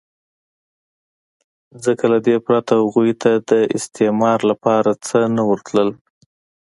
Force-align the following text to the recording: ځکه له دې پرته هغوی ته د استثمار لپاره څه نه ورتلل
ځکه 1.83 2.03
له 2.13 2.17
دې 2.25 2.35
پرته 2.45 2.73
هغوی 2.81 3.13
ته 3.21 3.31
د 3.49 3.51
استثمار 3.77 4.39
لپاره 4.51 4.91
څه 5.07 5.19
نه 5.35 5.43
ورتلل 5.49 5.89